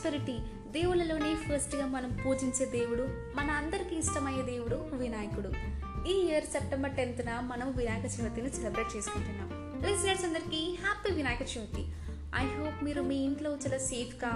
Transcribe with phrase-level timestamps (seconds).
[0.00, 0.38] Prosperity
[0.72, 3.02] దేవుళ్ళలోనే ఫస్ట్గా మనం పూజించే దేవుడు
[3.36, 5.50] మన అందరికీ ఇష్టమయ్యే దేవుడు వినాయకుడు.
[6.08, 9.48] ఈ ఇయర్ సెప్టెంబర్ టెన్త్న మనం వినాయక చవితిని సెలబ్రేట్ చేసుకుంటున్నాం.
[9.86, 11.82] లిజనర్స్ అందరికీ happy Vinayaka Chavithi.
[12.36, 14.32] I hope మీరు మీ ఇంట్లో చాలా సేఫ్గా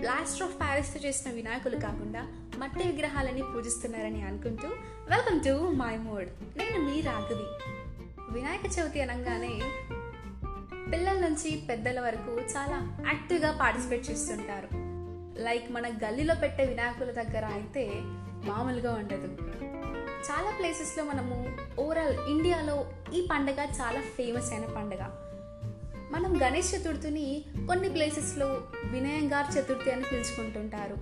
[0.00, 2.26] ప్లాస్టర్ ఆఫ్ ప్యారిస్తో చేసిన వినాయకులు కాకుండా
[2.58, 4.68] మట్టి విగ్రహాలని పూజిస్తున్నారని అనుకుంటూ
[5.08, 7.48] వెల్కమ్ టు మై మోడ్ నేను మీ రాఘవి.
[8.30, 9.60] వినాయక చవితి అనగానే
[10.92, 14.68] పిల్లల నుంచి పెద్దల వరకు చాలా యాక్టివ్గా పార్టిసిపేట్ చేస్తుంటారు.
[15.42, 17.90] లైక్ మన గల్లీలో పెట్టే వినాయకుల దగ్గర అయితే
[18.44, 19.36] మామూలుగా ఉండదు.
[20.30, 25.06] చాలా ప్లేసెస్లో మనము ఓవరాల్ ఇండియాలో ఈ పండగ చాలా ఫేమస్ అయిన పండగ.
[26.10, 28.46] మనం గణేష్ చతుర్థిని కొన్ని ప్లేసెస్లో
[28.84, 30.96] వినయంగార్ చతుర్థి అని పిలుచుకుంటుంటారు.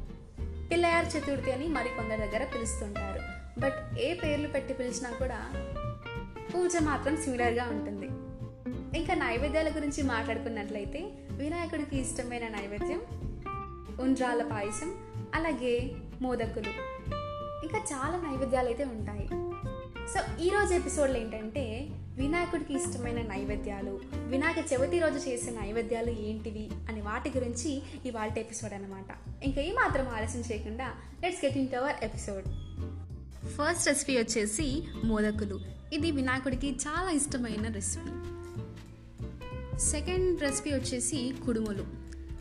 [0.69, 3.21] పిల్లయార్ చతుర్థి అని మరికొందరి దగ్గర పిలుస్తుంటారు.
[3.61, 5.39] బట్ ఏ పేర్లు పెట్టి పిలిచినా కూడా
[6.55, 8.09] పూజ మాత్రం సిమిలర్గా ఉంటుంది.
[8.95, 13.01] ఇంకా నైవేద్యాల గురించి మాట్లాడుకున్నట్లయితే వినాయకుడికి ఇష్టమైన నైవేద్యం
[14.01, 14.95] ఉండ్రాల పాయసం
[15.35, 16.71] అలాగే మోదకులు.
[17.67, 19.29] ఇంకా చాలా నైవేద్యాలు అయితే ఉంటాయి.
[20.15, 27.31] సో ఈరోజు ఎపిసోడ్లో ఏంటంటే వినాయకుడికి ఇష్టమైన నైవేద్యాలు వినాయక చవితి రోజు చేసే నైవేద్యాలు ఏంటివి అని వాటి
[27.31, 30.85] గురించి ఇవాళ ఎపిసోడ్ అనమాట ఇంకా ఏ మాత్రం ఆలస్యం చేయకుండా
[31.23, 32.45] let's get in our episode
[33.49, 35.61] first recipe వచ్చేసి మోదకులు.
[35.93, 38.11] ఇది వినాయకుడికి చాలా ఇష్టమైన రెసిపీ
[39.79, 41.85] సెకండ్ రెసిపీ వచ్చేసి కుడుములు.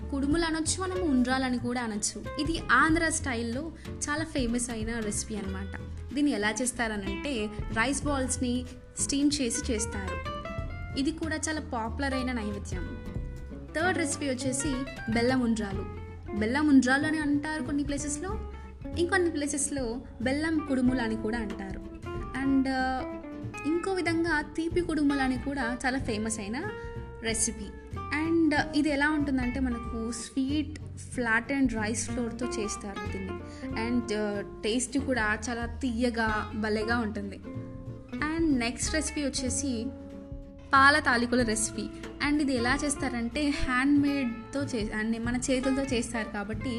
[0.10, 2.42] కుడుములు అనొచ్చు మనం ఉండ్రాలని కూడా అనొచ్చు.
[2.42, 3.72] ఇది ఆంధ్ర స్టైల్లో
[4.10, 5.80] చాలా ఫేమస్ అయిన రెసిపీ అనమాట
[6.14, 8.66] దీన్ని ఎలా చేస్తారనంటే రైస్ బాల్స్ని
[9.00, 10.36] స్టీమ్ చేసి చేస్తారు.
[11.00, 12.98] ఇది కూడా చాలా పాపులర్ అయిన నైవేద్యం.
[13.76, 14.74] థర్డ్ రెసిపీ వచ్చేసి
[15.12, 15.86] బెల్లం ఉండ్రాలు.
[16.38, 18.52] బెల్లం ఉండ్రాలు అని అంటారు కొన్ని ప్లేసెస్లో.
[18.98, 21.80] ఇంకొన్ని ప్లేసెస్లో బెల్లం కుడుములు అని కూడా అంటారు.
[22.38, 22.68] అండ్
[23.68, 26.64] ఇంకో విధంగా తీపి కుడుములు అని కూడా చాలా ఫేమస్ అయిన
[27.30, 27.68] రెసిపీ
[28.22, 30.76] అండ్ uh, ఇది ఎలా ఉంటుందంటే మనకు స్వీట్
[31.14, 33.38] ఫ్లాట్ అండ్ రైస్ ఫ్లోర్తో చేస్తారు దీన్ని.
[33.86, 34.14] అండ్
[34.66, 36.30] టేస్ట్ uh, కూడా చాలా తీయగా
[36.66, 37.40] భలేగా ఉంటుంది.
[38.32, 39.72] అండ్ నెక్స్ట్ రెసిపీ వచ్చేసి
[40.74, 41.84] పాల తాలికల రెసిపీ
[42.26, 46.76] అండ్ ఇది ఎలా చేస్తారంటే హ్యాండ్ మేడ్తో చే అండ్ మన చేతులతో చేస్తారు కాబట్టి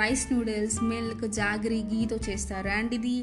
[0.00, 2.70] రైస్ నూడిల్స్ మిల్క్ జాగరి గీతో చేస్తారు.
[2.78, 3.14] అండ్ ఇది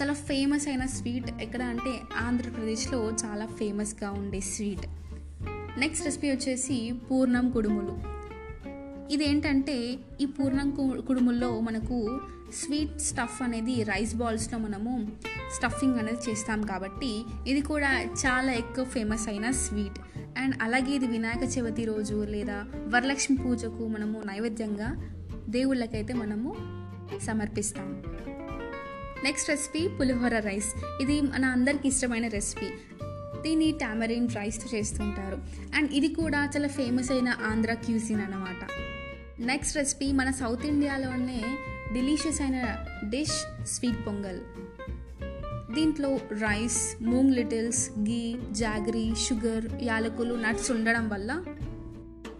[0.00, 1.94] చాలా ఫేమస్ అయిన స్వీట్ ఎక్కడ అంటే
[2.26, 4.86] ఆంధ్రప్రదేశ్లో చాలా ఫేమస్గా ఉండే స్వీట్
[5.78, 8.16] నెక్స్ట్ రెసిపీ వచ్చేసి పూర్ణం కుడుములు.
[9.12, 12.20] ఇదేంటంటే ఈ పూర్ణం కు- కుడుముల్లో మనకు
[12.52, 15.12] స్వీట్ స్టఫ్ అనేది రైస్ బాల్స్లో మనము
[15.54, 20.18] స్టఫింగ్ అనేది చేస్తాం కాబట్టి ఇది కూడా చాలా ఎక్కువ ఫేమస్ అయిన స్వీట్.
[20.38, 25.12] అండ్ అలాగే ఇది వినాయక చవితి రోజు లేదా వరలక్ష్మి పూజకు మనము నైవేద్యంగా
[25.48, 26.56] దేవుళ్ళకైతే మనము
[27.26, 28.02] సమర్పిస్తాం.
[29.24, 31.02] Next recipe pulihora rice.
[31.02, 32.66] ఇది మన అందరికి ఇష్టమైన రెసిపీ
[33.46, 35.38] దీన్ని టామరిన్ రైస్తో చేస్తుంటారు.
[35.76, 38.62] అండ్ ఇది కూడా చాలా ఫేమస్ అయిన ఆంధ్ర క్యూసిన్ అన్నమాట.
[39.42, 41.40] నెక్స్ట్ రెసిపీ మన సౌత్ ఇండియాలోనే
[41.92, 42.60] డిలీషియస్ అయిన
[43.10, 44.40] డిష్ స్వీట్ పొంగల్.
[45.74, 51.30] దీంట్లో రైస్ మూంగ్ లిటిల్స్ గీ జాగరీ షుగర్ యాలకులు నట్స్ ఉండడం వల్ల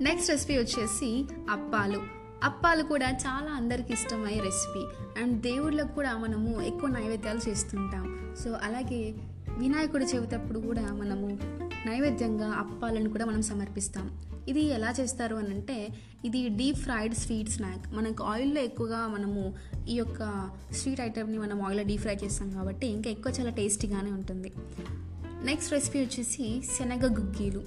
[0.01, 1.11] నెక్స్ట్ రెసిపీ వచ్చేసి
[1.51, 2.01] అప్పాలు.
[2.45, 4.83] అప్పాలు కూడా చాలా అందరికి ఇష్టమయ్యే రెసిపీ
[5.23, 8.07] అండ్ దేవుళ్ళకు కూడా మనము ఎక్కువ నైవేద్యాలు చేస్తుంటాం.
[8.45, 9.03] సో అలాగే
[9.59, 11.39] వినాయకుడి చెవితప్పుడు కూడా మనము
[11.87, 14.11] నైవేద్యంగా అప్పాలను కూడా మనం సమర్పిస్తాం.
[14.49, 15.89] ఇది ఎలా చేస్తారు అని అంటే
[16.25, 17.95] ఇది డీప్ ఫ్రైడ్ స్వీట్ స్నాక్.
[17.95, 19.55] మనకు ఆయిల్లో ఎక్కువగా మనము
[19.89, 24.53] ఈ యొక్క స్వీట్ ఐటమ్ని మనం ఆయిల్లో డీప్ ఫ్రై చేస్తాం కాబట్టి ఇంకా ఎక్కువ చాలా టేస్టీగానే ఉంటుంది.
[25.45, 27.63] నెక్స్ట్ రెసిపీ వచ్చేసి శనగ గుగ్గీలు.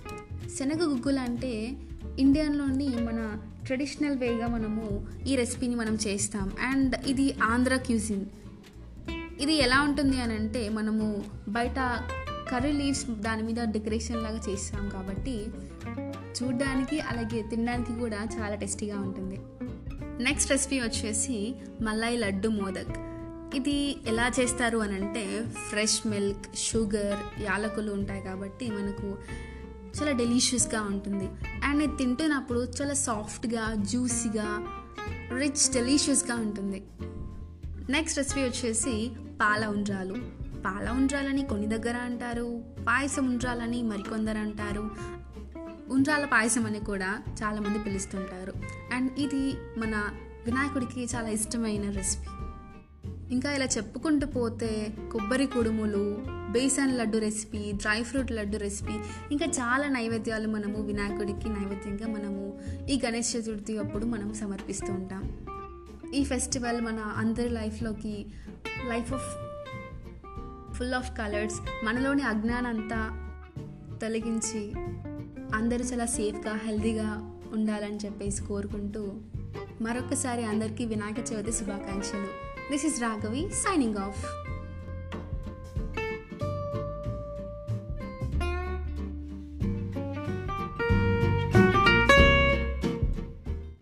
[0.59, 1.73] శనగ గుగ్గులు అంటే
[2.19, 6.51] ఇండియన్లోని మన ట్రెడిషనల్ వేగా మనము ఈ రెసిపీని మనం చేస్తాం.
[6.61, 8.25] అండ్ ఇది ఆంధ్ర క్యూజిన్
[9.41, 11.79] ఇది ఎలా ఉంటుంది అని అంటే మనము బయట
[12.51, 15.35] కర్రీ లీవ్స్ దాని మీద డెకరేషన్ లాగా చేస్తాం కాబట్టి
[16.37, 19.37] చూడ్డానికి అలాగే తినడానికి కూడా చాలా టేస్టీగా ఉంటుంది.
[20.23, 22.97] నెక్స్ట్ రెసిపీ వచ్చేసి మలాయి లడ్డు మోదక్.
[23.55, 29.17] ఇది ఎలా చేస్తారు అని అంటే ఫ్రెష్ మిల్క్ షుగర్ యాలకులు ఉంటాయి కాబట్టి మనకు
[29.95, 31.29] చాలా డెలిషియస్గా ఉంటుంది.
[31.63, 34.49] అండ్ ఇది తింటున్నప్పుడు చాలా సాఫ్ట్గా జ్యూసీగా
[35.37, 36.81] రిచ్ డెలీషియస్గా ఉంటుంది.
[37.89, 39.11] నెక్స్ట్ రెసిపీ వచ్చేసి
[39.41, 40.15] పాల ఉండ్రాలు
[40.65, 44.89] పాల ఉండ్రాలని కొన్ని దగ్గర అంటారు పాయసం ఉండ్రాలని మరికొందరు అంటారు.
[45.89, 48.53] ఉండ్రాల పాయసం అని కూడా చాలామంది పిలుస్తుంటారు.
[48.93, 50.09] అండ్ ఇది మన
[50.45, 52.27] వినాయకుడికి చాలా ఇష్టమైన రెసిపీ.
[53.33, 56.17] ఇంకా ఇలా చెప్పుకుంటూ పోతే కొబ్బరి కుడుములు
[56.51, 58.93] besan laddu recipe dry fruit laddu recipe
[59.31, 62.59] ఇంకా చాలా నైవేద్యాలు మనము వినాయకుడికి నైవేద్యంగా మనము
[62.89, 65.48] ఈ గణేష్ చతుర్థి అప్పుడు మనం సమర్పిస్తూ ఉంటాం.
[66.13, 68.25] ఈ ఫెస్టివల్ మన అందరి లైఫ్లోకి
[68.89, 69.37] life of
[70.73, 72.99] full of colours మనలోని అజ్ఞానంతా
[74.01, 74.73] తొలగించి
[75.55, 79.13] అందరూ చాలా సేఫ్గా హెల్తీగా ఉండాలని చెప్పేసి కోరుకుంటూ
[79.81, 82.27] మరొకసారి అందరికీ వినాయక చవితి శుభాకాంక్షలు.
[82.71, 84.25] This is Raghavi signing off